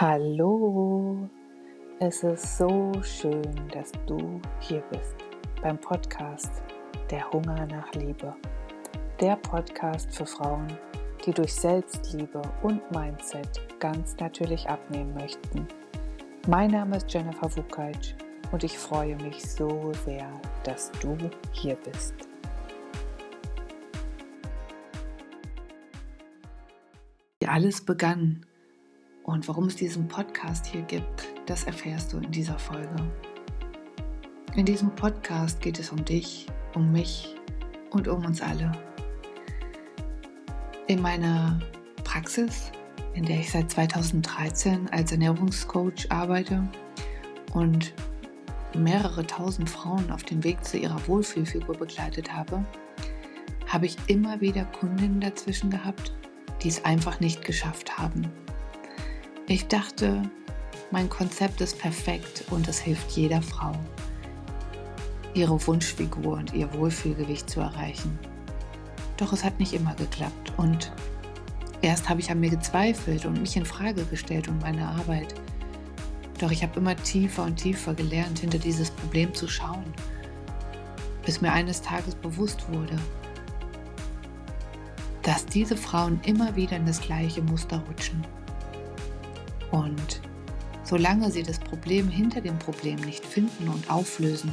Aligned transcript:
Hallo, 0.00 1.28
es 1.98 2.22
ist 2.22 2.56
so 2.56 2.90
schön, 3.02 3.54
dass 3.70 3.92
du 4.06 4.40
hier 4.58 4.82
bist 4.90 5.14
beim 5.60 5.76
Podcast 5.76 6.50
Der 7.10 7.30
Hunger 7.30 7.66
nach 7.66 7.92
Liebe. 7.92 8.34
Der 9.20 9.36
Podcast 9.36 10.16
für 10.16 10.24
Frauen, 10.24 10.72
die 11.26 11.32
durch 11.32 11.52
Selbstliebe 11.52 12.40
und 12.62 12.80
Mindset 12.90 13.60
ganz 13.78 14.16
natürlich 14.16 14.66
abnehmen 14.70 15.12
möchten. 15.12 15.68
Mein 16.48 16.70
Name 16.70 16.96
ist 16.96 17.12
Jennifer 17.12 17.54
Wukajc 17.54 18.14
und 18.52 18.64
ich 18.64 18.78
freue 18.78 19.16
mich 19.16 19.44
so 19.44 19.92
sehr, 20.06 20.32
dass 20.64 20.90
du 21.02 21.14
hier 21.52 21.76
bist. 21.76 22.14
Alles 27.46 27.84
begann 27.84 28.46
und 29.30 29.46
warum 29.46 29.66
es 29.66 29.76
diesen 29.76 30.08
Podcast 30.08 30.66
hier 30.66 30.82
gibt, 30.82 31.28
das 31.46 31.62
erfährst 31.64 32.12
du 32.12 32.18
in 32.18 32.32
dieser 32.32 32.58
Folge. 32.58 32.96
In 34.56 34.66
diesem 34.66 34.92
Podcast 34.96 35.60
geht 35.60 35.78
es 35.78 35.90
um 35.90 36.04
dich, 36.04 36.46
um 36.74 36.90
mich 36.90 37.36
und 37.90 38.08
um 38.08 38.24
uns 38.24 38.42
alle. 38.42 38.72
In 40.88 41.00
meiner 41.00 41.60
Praxis, 42.02 42.72
in 43.14 43.24
der 43.24 43.38
ich 43.38 43.52
seit 43.52 43.70
2013 43.70 44.88
als 44.90 45.12
Ernährungscoach 45.12 46.10
arbeite 46.10 46.68
und 47.52 47.94
mehrere 48.76 49.24
tausend 49.24 49.70
Frauen 49.70 50.10
auf 50.10 50.24
dem 50.24 50.42
Weg 50.42 50.64
zu 50.64 50.76
ihrer 50.76 51.06
Wohlfühlfigur 51.06 51.76
begleitet 51.76 52.32
habe, 52.32 52.64
habe 53.68 53.86
ich 53.86 53.96
immer 54.08 54.40
wieder 54.40 54.64
Kundinnen 54.64 55.20
dazwischen 55.20 55.70
gehabt, 55.70 56.12
die 56.62 56.68
es 56.68 56.84
einfach 56.84 57.20
nicht 57.20 57.44
geschafft 57.44 57.96
haben, 57.96 58.28
ich 59.50 59.66
dachte, 59.66 60.22
mein 60.92 61.08
Konzept 61.08 61.60
ist 61.60 61.76
perfekt 61.76 62.44
und 62.50 62.68
es 62.68 62.78
hilft 62.78 63.10
jeder 63.10 63.42
Frau, 63.42 63.72
ihre 65.34 65.66
Wunschfigur 65.66 66.34
und 66.34 66.54
ihr 66.54 66.72
Wohlfühlgewicht 66.72 67.50
zu 67.50 67.58
erreichen. 67.58 68.16
Doch 69.16 69.32
es 69.32 69.42
hat 69.42 69.58
nicht 69.58 69.72
immer 69.72 69.94
geklappt 69.96 70.52
und 70.56 70.92
erst 71.82 72.08
habe 72.08 72.20
ich 72.20 72.30
an 72.30 72.38
mir 72.38 72.50
gezweifelt 72.50 73.26
und 73.26 73.40
mich 73.40 73.56
in 73.56 73.66
Frage 73.66 74.04
gestellt 74.04 74.46
und 74.46 74.62
meine 74.62 74.86
Arbeit. 74.86 75.34
Doch 76.38 76.52
ich 76.52 76.62
habe 76.62 76.78
immer 76.78 76.94
tiefer 76.94 77.42
und 77.42 77.56
tiefer 77.56 77.94
gelernt, 77.94 78.38
hinter 78.38 78.58
dieses 78.58 78.92
Problem 78.92 79.34
zu 79.34 79.48
schauen, 79.48 79.92
bis 81.26 81.40
mir 81.40 81.52
eines 81.52 81.82
Tages 81.82 82.14
bewusst 82.14 82.72
wurde, 82.72 82.96
dass 85.22 85.44
diese 85.44 85.76
Frauen 85.76 86.20
immer 86.24 86.54
wieder 86.54 86.76
in 86.76 86.86
das 86.86 87.00
gleiche 87.00 87.42
Muster 87.42 87.82
rutschen. 87.88 88.24
Und 89.70 90.20
solange 90.84 91.30
sie 91.30 91.42
das 91.42 91.58
Problem 91.58 92.08
hinter 92.08 92.40
dem 92.40 92.58
Problem 92.58 92.96
nicht 93.00 93.24
finden 93.24 93.68
und 93.68 93.90
auflösen, 93.90 94.50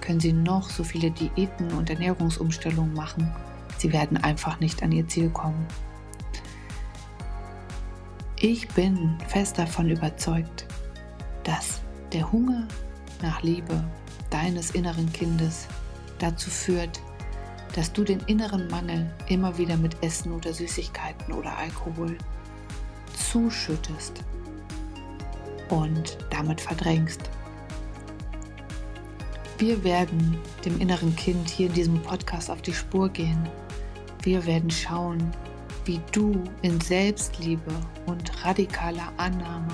können 0.00 0.20
sie 0.20 0.32
noch 0.32 0.68
so 0.68 0.82
viele 0.84 1.10
Diäten 1.10 1.72
und 1.72 1.88
Ernährungsumstellungen 1.88 2.94
machen. 2.94 3.32
Sie 3.78 3.92
werden 3.92 4.16
einfach 4.16 4.60
nicht 4.60 4.82
an 4.82 4.92
ihr 4.92 5.06
Ziel 5.08 5.30
kommen. 5.30 5.66
Ich 8.36 8.68
bin 8.68 9.16
fest 9.28 9.58
davon 9.58 9.88
überzeugt, 9.88 10.66
dass 11.44 11.80
der 12.12 12.30
Hunger 12.32 12.66
nach 13.22 13.42
Liebe 13.42 13.84
deines 14.30 14.72
inneren 14.72 15.12
Kindes 15.12 15.68
dazu 16.18 16.50
führt, 16.50 17.00
dass 17.74 17.92
du 17.92 18.02
den 18.04 18.20
inneren 18.26 18.68
Mangel 18.68 19.10
immer 19.28 19.56
wieder 19.58 19.76
mit 19.76 20.02
Essen 20.02 20.32
oder 20.32 20.52
Süßigkeiten 20.52 21.32
oder 21.32 21.56
Alkohol 21.56 22.18
zuschüttest 23.32 24.22
und 25.70 26.18
damit 26.28 26.60
verdrängst. 26.60 27.30
Wir 29.56 29.82
werden 29.84 30.36
dem 30.66 30.78
inneren 30.78 31.16
Kind 31.16 31.48
hier 31.48 31.68
in 31.68 31.72
diesem 31.72 32.02
Podcast 32.02 32.50
auf 32.50 32.60
die 32.60 32.74
Spur 32.74 33.08
gehen. 33.08 33.48
Wir 34.22 34.44
werden 34.44 34.70
schauen, 34.70 35.30
wie 35.86 35.98
du 36.12 36.44
in 36.60 36.78
Selbstliebe 36.80 37.72
und 38.04 38.44
radikaler 38.44 39.10
Annahme 39.16 39.72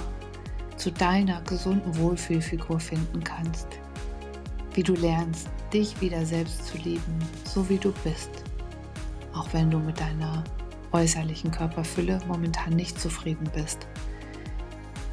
zu 0.77 0.93
deiner 0.93 1.43
gesunden 1.43 1.97
Wohlfühlfigur 1.99 2.79
finden 2.79 3.25
kannst. 3.25 3.67
Wie 4.75 4.85
du 4.85 4.95
lernst, 4.95 5.49
dich 5.73 6.01
wieder 6.01 6.25
selbst 6.25 6.65
zu 6.67 6.79
lieben, 6.79 7.19
so 7.45 7.69
wie 7.69 7.79
du 7.79 7.93
bist. 8.05 8.31
Auch 9.35 9.53
wenn 9.53 9.69
du 9.69 9.79
mit 9.81 9.99
deiner 9.99 10.45
äußerlichen 10.93 11.51
Körperfülle 11.51 12.21
momentan 12.27 12.75
nicht 12.75 13.01
zufrieden 13.01 13.49
bist. 13.55 13.87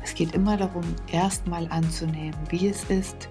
Es 0.03 0.13
geht 0.13 0.33
immer 0.33 0.57
darum, 0.57 0.83
erstmal 1.11 1.67
anzunehmen, 1.71 2.37
wie 2.49 2.67
es 2.67 2.83
ist, 2.85 3.27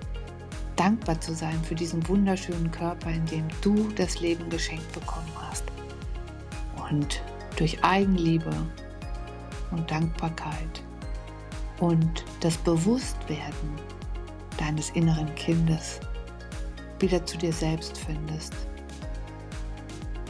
dankbar 0.77 1.21
zu 1.21 1.35
sein 1.35 1.63
für 1.63 1.75
diesen 1.75 2.07
wunderschönen 2.09 2.71
Körper, 2.71 3.11
in 3.11 3.25
dem 3.27 3.49
du 3.63 3.91
das 3.97 4.21
Leben 4.21 4.51
geschenkt 4.51 4.93
bekommen 4.93 5.33
hast. 5.49 5.65
Und 6.91 7.23
durch 7.57 7.83
Eigenliebe 7.85 8.51
und 9.71 9.91
Dankbarkeit 9.91 10.83
und 11.81 12.25
das 12.41 12.57
Bewusstwerden 12.59 13.71
deines 14.59 14.91
inneren 14.91 15.33
Kindes 15.35 16.01
wieder 16.99 17.25
zu 17.25 17.39
dir 17.39 17.53
selbst 17.53 17.99
findest 17.99 18.55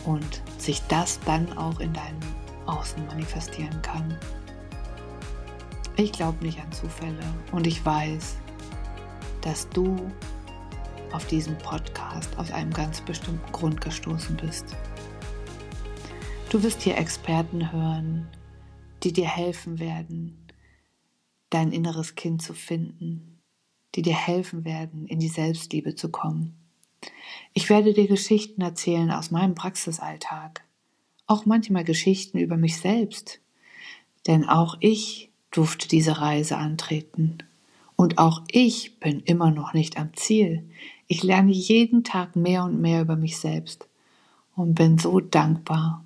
und 0.04 0.42
sich 0.58 0.82
das 0.88 1.20
dann 1.20 1.56
auch 1.56 1.80
in 1.80 1.92
deinem 1.92 2.20
Außen 2.66 3.06
manifestieren 3.06 3.80
kann. 3.82 4.18
Ich 5.96 6.12
glaube 6.12 6.44
nicht 6.44 6.60
an 6.60 6.72
Zufälle 6.72 7.22
und 7.52 7.66
ich 7.66 7.84
weiß, 7.84 8.36
dass 9.42 9.68
du 9.68 9.96
auf 11.12 11.26
diesen 11.26 11.56
Podcast 11.58 12.36
aus 12.38 12.50
einem 12.50 12.72
ganz 12.72 13.00
bestimmten 13.00 13.52
Grund 13.52 13.80
gestoßen 13.80 14.36
bist. 14.36 14.74
Du 16.50 16.62
wirst 16.62 16.82
hier 16.82 16.96
Experten 16.98 17.72
hören, 17.72 18.28
die 19.02 19.12
dir 19.12 19.28
helfen 19.28 19.78
werden, 19.78 20.46
dein 21.50 21.70
inneres 21.70 22.16
Kind 22.16 22.42
zu 22.42 22.54
finden, 22.54 23.40
die 23.94 24.02
dir 24.02 24.14
helfen 24.14 24.64
werden, 24.64 25.06
in 25.06 25.20
die 25.20 25.28
Selbstliebe 25.28 25.94
zu 25.94 26.10
kommen. 26.10 26.63
Ich 27.56 27.70
werde 27.70 27.94
dir 27.94 28.08
Geschichten 28.08 28.60
erzählen 28.62 29.12
aus 29.12 29.30
meinem 29.30 29.54
Praxisalltag, 29.54 30.64
auch 31.28 31.46
manchmal 31.46 31.84
Geschichten 31.84 32.38
über 32.38 32.56
mich 32.56 32.78
selbst, 32.78 33.40
denn 34.26 34.48
auch 34.48 34.76
ich 34.80 35.30
durfte 35.52 35.86
diese 35.86 36.20
Reise 36.20 36.56
antreten. 36.56 37.38
Und 37.94 38.18
auch 38.18 38.42
ich 38.50 38.98
bin 38.98 39.20
immer 39.20 39.52
noch 39.52 39.72
nicht 39.72 39.98
am 39.98 40.12
Ziel. 40.14 40.68
Ich 41.06 41.22
lerne 41.22 41.52
jeden 41.52 42.02
Tag 42.02 42.34
mehr 42.34 42.64
und 42.64 42.80
mehr 42.80 43.02
über 43.02 43.14
mich 43.14 43.38
selbst 43.38 43.86
und 44.56 44.74
bin 44.74 44.98
so 44.98 45.20
dankbar. 45.20 46.04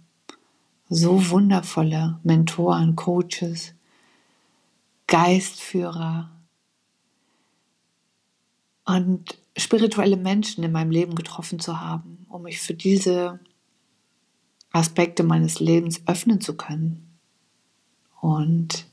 So 0.91 1.31
wundervolle 1.31 2.19
Mentoren, 2.25 2.94
Coaches, 2.94 3.75
Geistführer 5.06 6.31
und 8.84 9.38
spirituelle 9.58 10.16
Menschen 10.16 10.64
in 10.64 10.72
meinem 10.72 10.91
Leben 10.91 11.14
getroffen 11.14 11.58
zu 11.58 11.80
haben, 11.80 12.26
um 12.28 12.42
mich 12.42 12.60
für 12.60 12.74
diese 12.74 13.41
Aspekte 14.72 15.22
meines 15.22 15.60
Lebens 15.60 16.02
öffnen 16.06 16.41
zu 16.41 16.56
können. 16.56 17.19
Und 18.20 18.86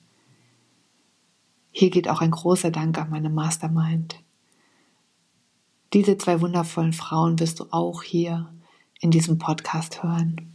hier 1.71 1.89
geht 1.89 2.07
auch 2.07 2.21
ein 2.21 2.31
großer 2.31 2.71
Dank 2.71 2.97
an 2.97 3.09
meine 3.09 3.29
Mastermind. 3.29 4.21
Diese 5.93 6.17
zwei 6.17 6.41
wundervollen 6.41 6.93
Frauen 6.93 7.39
wirst 7.39 7.59
du 7.59 7.67
auch 7.71 8.03
hier 8.03 8.53
in 9.01 9.11
diesem 9.11 9.37
Podcast 9.37 10.03
hören. 10.03 10.53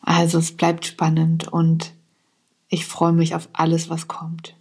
Also 0.00 0.38
es 0.38 0.56
bleibt 0.56 0.86
spannend 0.86 1.48
und 1.48 1.92
ich 2.68 2.86
freue 2.86 3.12
mich 3.12 3.34
auf 3.34 3.48
alles, 3.52 3.90
was 3.90 4.08
kommt. 4.08 4.56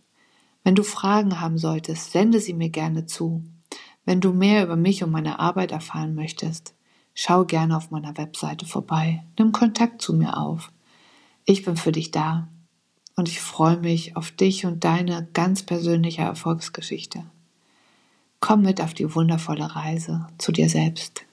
Wenn 0.63 0.75
du 0.75 0.83
Fragen 0.83 1.39
haben 1.39 1.57
solltest, 1.57 2.12
sende 2.12 2.39
sie 2.39 2.53
mir 2.53 2.69
gerne 2.69 3.06
zu. 3.06 3.44
Wenn 4.06 4.21
du 4.21 4.33
mehr 4.33 4.63
über 4.63 4.75
mich 4.75 5.03
und 5.03 5.12
meine 5.12 5.39
Arbeit 5.39 5.71
erfahren 5.71 6.15
möchtest, 6.15 6.74
schau 7.13 7.45
gerne 7.45 7.77
auf 7.77 7.92
meiner 7.92 8.18
Webseite 8.18 8.65
vorbei. 8.65 9.24
Nimm 9.38 9.51
Kontakt 9.51 10.01
zu 10.01 10.13
mir 10.13 10.38
auf. 10.38 10.71
Ich 11.45 11.63
bin 11.63 11.77
für 11.77 11.92
dich 11.92 12.12
da 12.12 12.48
und 13.15 13.30
ich 13.30 13.42
freue 13.42 13.77
mich 13.77 14.15
auf 14.15 14.31
dich 14.31 14.65
und 14.65 14.83
deine 14.83 15.27
ganz 15.33 15.63
persönliche 15.63 16.21
Erfolgsgeschichte. 16.21 17.24
Komm 18.39 18.63
mit 18.63 18.81
auf 18.81 18.94
die 18.94 19.13
wundervolle 19.13 19.75
Reise 19.75 20.27
zu 20.39 20.51
dir 20.51 20.69
selbst. 20.69 21.25